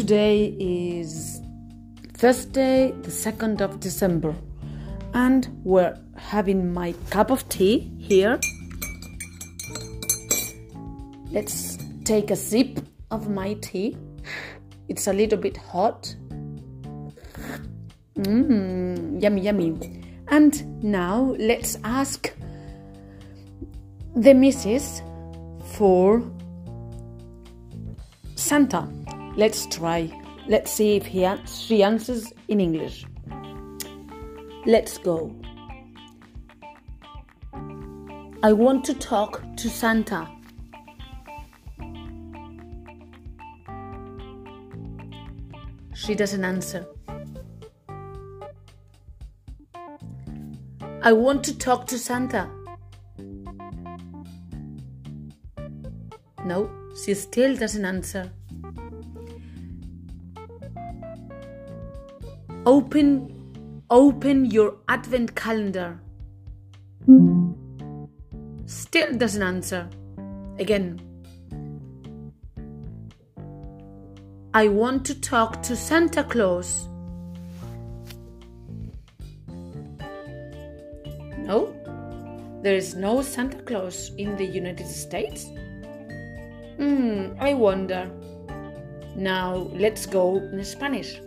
[0.00, 1.42] Today is
[2.14, 4.34] Thursday, the 2nd of December,
[5.12, 8.40] and we're having my cup of tea here.
[11.30, 12.80] Let's take a sip
[13.10, 13.98] of my tea.
[14.88, 16.16] It's a little bit hot.
[18.14, 20.02] Mmm, yummy, yummy.
[20.28, 22.32] And now let's ask
[24.16, 25.02] the missus
[25.74, 26.22] for
[28.34, 28.88] Santa.
[29.36, 30.10] Let's try.
[30.48, 33.06] Let's see if he an- she answers in English.
[34.66, 35.34] Let's go.
[38.42, 40.28] I want to talk to Santa.
[45.94, 46.86] She doesn't answer.
[51.02, 52.50] I want to talk to Santa.
[56.44, 56.70] No,
[57.04, 58.32] she still doesn't answer.
[62.70, 66.00] Open open your advent calendar.
[68.66, 69.88] Still doesn't answer.
[70.56, 71.00] Again.
[74.54, 76.86] I want to talk to Santa Claus.
[81.38, 81.74] No,
[82.62, 85.46] there is no Santa Claus in the United States.
[86.76, 88.08] Hmm, I wonder.
[89.16, 91.20] Now let's go in Spanish.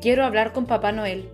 [0.00, 1.28] Quiero hablar con Papá Noel.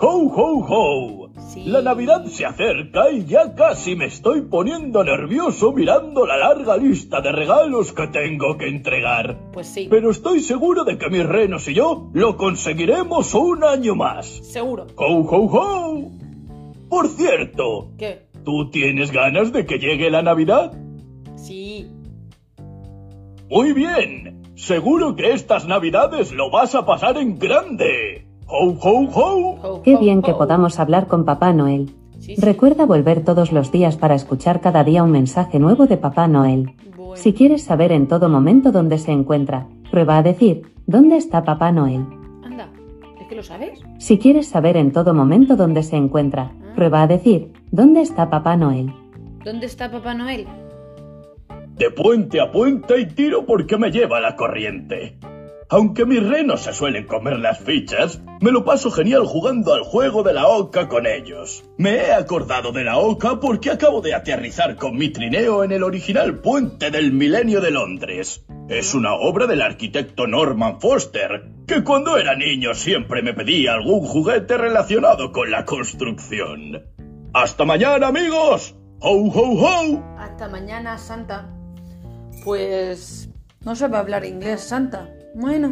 [0.00, 1.28] ¡Ho, ho, ho!
[1.48, 1.64] Sí.
[1.64, 7.20] La Navidad se acerca y ya casi me estoy poniendo nervioso mirando la larga lista
[7.20, 9.38] de regalos que tengo que entregar.
[9.52, 13.94] Pues sí, Pero estoy seguro de que mis renos y yo lo conseguiremos un año
[13.96, 14.26] más.
[14.26, 14.86] seguro.
[14.96, 16.10] ¡Ho, ho, ho!
[16.88, 18.26] Por cierto, ¿Qué?
[18.44, 20.72] ¿tú tienes ganas de que llegue la Navidad?
[21.36, 21.88] Sí.
[23.50, 24.37] Muy bien.
[24.58, 28.26] Seguro que estas Navidades lo vas a pasar en grande.
[28.48, 29.82] ¡Ho, ho, ho!
[29.84, 31.94] Qué bien que podamos hablar con Papá Noel.
[32.18, 32.42] Sí, sí.
[32.42, 36.72] Recuerda volver todos los días para escuchar cada día un mensaje nuevo de Papá Noel.
[36.96, 37.14] Bueno.
[37.14, 41.70] Si quieres saber en todo momento dónde se encuentra, prueba a decir, ¿dónde está Papá
[41.70, 42.04] Noel?
[42.42, 42.68] Anda,
[43.20, 43.80] ¿es que lo sabes?
[43.98, 48.56] Si quieres saber en todo momento dónde se encuentra, prueba a decir, ¿dónde está Papá
[48.56, 48.92] Noel?
[49.44, 50.48] ¿Dónde está Papá Noel?
[51.78, 55.16] De puente a puente y tiro porque me lleva la corriente.
[55.70, 60.24] Aunque mis renos se suelen comer las fichas, me lo paso genial jugando al juego
[60.24, 61.62] de la oca con ellos.
[61.76, 65.84] Me he acordado de la oca porque acabo de aterrizar con mi trineo en el
[65.84, 68.44] original puente del milenio de Londres.
[68.68, 74.00] Es una obra del arquitecto Norman Foster, que cuando era niño siempre me pedía algún
[74.00, 76.82] juguete relacionado con la construcción.
[77.34, 78.74] ¡Hasta mañana, amigos!
[79.00, 80.16] ¡Ho, ho, ho!
[80.18, 81.54] Hasta mañana, Santa.
[82.48, 83.28] Pues
[83.60, 85.06] no sabe hablar inglés, Santa.
[85.34, 85.68] Bueno.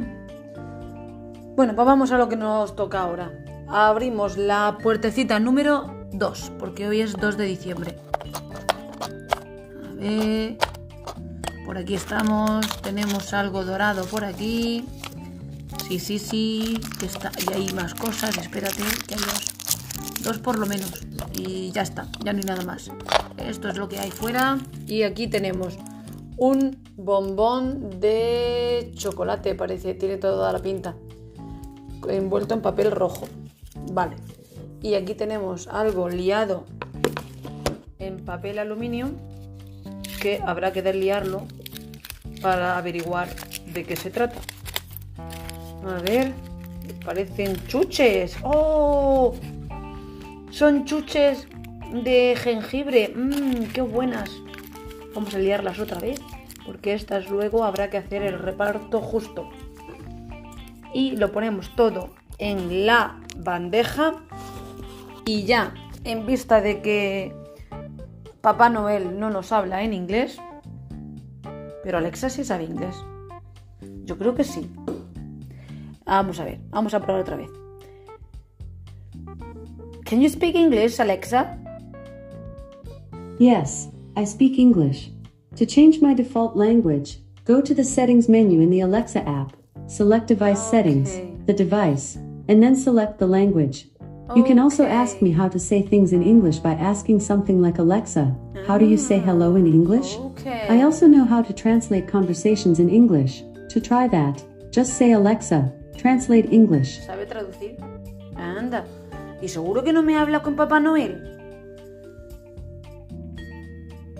[1.56, 3.32] Bueno, pues vamos a lo que nos toca ahora.
[3.66, 7.96] Abrimos la puertecita número 2, porque hoy es 2 de diciembre.
[9.86, 10.58] A ver.
[11.64, 12.66] Por aquí estamos.
[12.82, 14.84] Tenemos algo dorado por aquí.
[15.88, 16.78] Sí, sí, sí.
[17.48, 18.36] Y hay más cosas.
[18.36, 19.44] Espérate, que hay dos.
[20.22, 21.06] Dos por lo menos.
[21.32, 22.06] Y ya está.
[22.22, 22.90] Ya no hay nada más.
[23.38, 24.58] Esto es lo que hay fuera.
[24.86, 25.78] Y aquí tenemos
[26.36, 29.94] un bombón de chocolate, parece.
[29.94, 30.96] Tiene toda la pinta.
[32.08, 33.26] Envuelto en papel rojo.
[33.92, 34.16] Vale.
[34.82, 36.64] Y aquí tenemos algo liado
[37.98, 39.10] en papel aluminio
[40.20, 41.44] que habrá que desliarlo
[42.42, 43.28] para averiguar
[43.72, 44.40] de qué se trata.
[45.86, 46.32] A ver,
[47.04, 48.36] parecen chuches.
[48.42, 49.34] ¡Oh!
[50.50, 51.46] Son chuches
[51.92, 53.12] de jengibre.
[53.14, 54.30] Mmm, qué buenas.
[55.14, 56.20] Vamos a liarlas otra vez,
[56.66, 59.48] porque estas luego habrá que hacer el reparto justo.
[60.92, 64.14] Y lo ponemos todo en la bandeja
[65.24, 65.72] y ya,
[66.04, 67.34] en vista de que
[68.40, 70.38] Papá Noel no nos habla en inglés,
[71.82, 72.96] pero Alexa sí sabe inglés.
[74.04, 74.70] Yo creo que sí.
[76.04, 77.50] Vamos a ver, vamos a probar otra vez.
[80.04, 81.58] Can you speak English, Alexa?
[83.38, 85.15] Yes, I speak English.
[85.56, 89.56] To change my default language, go to the Settings menu in the Alexa app,
[89.86, 91.10] select Device oh, Settings,
[91.46, 92.16] the device,
[92.48, 93.88] and then select the language.
[94.34, 97.78] You can also ask me how to say things in English by asking something like
[97.78, 98.36] Alexa,
[98.66, 100.16] how do you say ah, hello in English?
[100.16, 100.66] Okay.
[100.68, 103.42] I also know how to translate conversations in English.
[103.70, 107.00] To try that, just say Alexa, translate English.
[107.06, 107.78] ¿Sabe traducir?
[108.36, 108.84] Anda.
[109.40, 111.35] ¿Y seguro que no me habla con Papá Noel?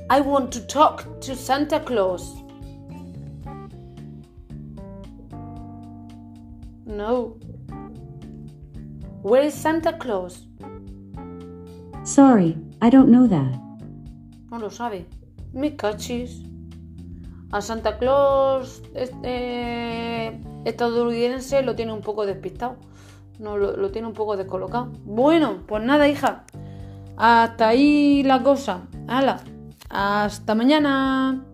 [0.08, 2.36] I want to talk to Santa Claus.
[6.86, 7.38] No.
[9.22, 10.46] Where is Santa Claus?
[12.04, 13.58] Sorry, I don't know that.
[14.52, 15.06] No lo sabe.
[15.52, 16.44] Me cachis.
[17.50, 22.76] A Santa Claus este, estadounidense lo tiene un poco despistado.
[23.40, 24.92] No, lo, lo tiene un poco descolocado.
[25.04, 26.44] Bueno, pues nada, hija.
[27.16, 28.86] Hasta ahí la cosa.
[29.08, 29.42] Hala.
[29.88, 31.44] Hasta mañana.